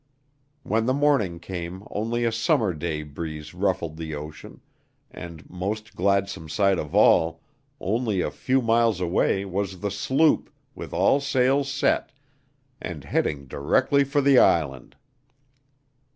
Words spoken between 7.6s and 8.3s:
only